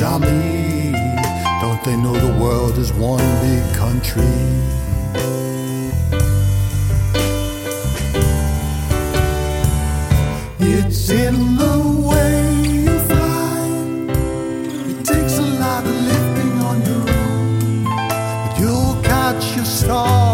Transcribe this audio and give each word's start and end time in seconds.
me. 0.00 0.92
Don't 1.62 1.82
they 1.82 1.96
know 1.96 2.12
the 2.12 2.38
world 2.38 2.76
is 2.76 2.92
one 2.92 3.24
big 3.40 3.64
country? 3.74 4.22
It's 10.58 11.08
in 11.08 11.56
the 11.56 11.78
way 12.08 12.34
you 12.84 12.98
fly. 13.08 13.68
It 14.90 15.04
takes 15.04 15.38
a 15.38 15.48
lot 15.64 15.82
of 15.86 15.96
lifting 16.10 16.54
on 16.68 16.76
your 16.88 17.04
own. 17.22 17.84
But 18.42 18.58
you'll 18.60 19.02
catch 19.02 19.56
your 19.56 19.64
star, 19.64 20.25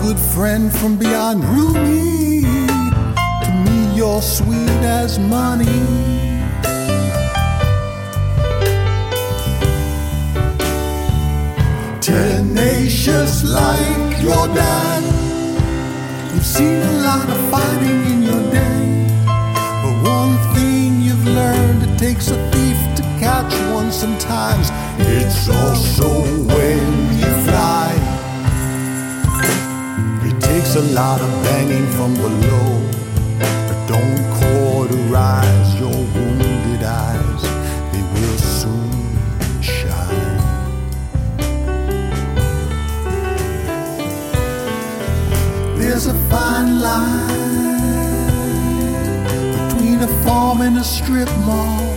good 0.00 0.18
friend 0.18 0.72
from 0.72 0.96
beyond 0.96 1.44
Rumi, 1.44 2.42
to 3.44 3.50
me 3.64 3.96
you're 3.96 4.22
sweet 4.22 4.82
as 4.82 5.18
money. 5.18 5.66
Tenacious 12.00 13.44
like 13.44 14.22
your 14.22 14.46
dad. 14.54 15.02
You've 16.32 16.46
seen 16.46 16.80
a 16.80 16.92
lot 17.02 17.28
of 17.28 17.50
fighting 17.50 18.00
in 18.12 18.22
your 18.22 18.42
day. 18.50 19.06
But 19.82 19.96
one 20.18 20.36
thing 20.54 21.00
you've 21.00 21.26
learned 21.26 21.82
it 21.82 21.98
takes 21.98 22.30
a 22.30 22.38
thief 22.52 22.78
to 22.96 23.02
catch 23.18 23.52
one 23.74 23.90
sometimes. 23.90 24.68
It's 24.98 25.48
also 25.48 26.08
when 26.46 27.07
a 30.78 30.82
lot 30.92 31.20
of 31.20 31.28
banging 31.42 31.86
from 31.96 32.14
below. 32.14 32.70
But 33.40 33.78
don't 33.88 34.18
cauterize 34.40 35.74
your 35.80 35.98
wounded 36.14 36.84
eyes, 36.84 37.42
they 37.92 38.02
will 38.14 38.38
soon 38.38 39.60
shine. 39.60 40.38
There's 45.78 46.06
a 46.06 46.14
fine 46.30 46.80
line 46.80 47.38
between 49.68 50.00
a 50.00 50.08
farm 50.24 50.60
and 50.60 50.78
a 50.78 50.84
strip 50.84 51.28
mall. 51.38 51.87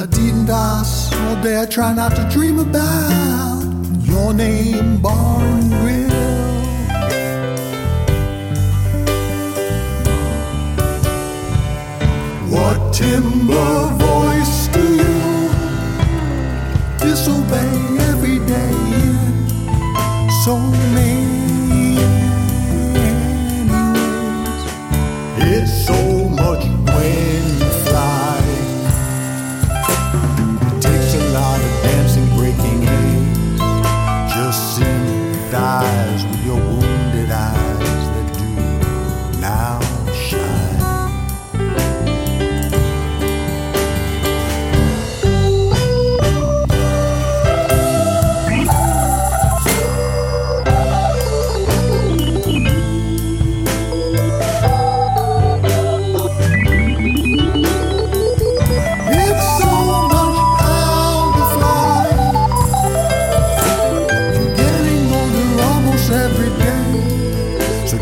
Adidas, 0.00 1.12
all 1.12 1.42
day 1.42 1.60
I 1.60 1.66
try 1.66 1.92
not 1.92 2.16
to 2.16 2.26
dream 2.30 2.58
about 2.58 3.62
your 4.00 4.32
name, 4.32 4.96
bar 5.02 5.42
and 5.42 5.70
grill. 5.80 6.08
What 12.48 12.94
timber 12.94 13.90
voice 14.08 14.68
do 14.68 14.84
you 15.02 15.20
disobey 16.98 17.72
every 18.08 18.38
day 18.46 18.72
in 19.04 20.30
so 20.44 20.56
many 20.56 21.19
with 36.24 36.44
your 36.44 36.56
wounded 36.56 37.30
eyes 37.30 37.69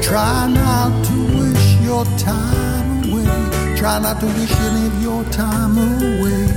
try 0.03 0.47
not 0.49 1.05
to 1.07 1.17
wish 1.39 1.77
your 1.83 2.05
time 2.17 3.03
away. 3.05 3.77
Try 3.77 3.99
not 3.99 4.21
to 4.21 4.27
wish 4.27 4.53
any 4.53 4.87
of 4.87 5.03
your 5.03 5.25
time 5.25 5.79
away. 5.79 6.49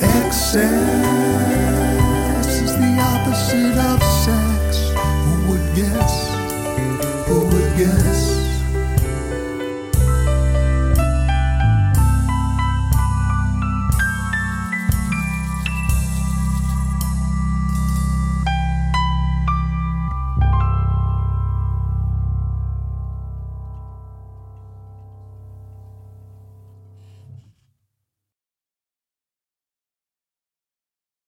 Excess 0.00 0.56
is 2.62 2.72
the 2.76 2.98
opposite 3.00 3.76
of 3.90 4.02
sex. 4.24 4.92
Who 5.24 5.32
would 5.48 5.66
guess? 5.74 6.14
Who 7.28 7.38
would 7.46 7.70
guess? 7.76 8.29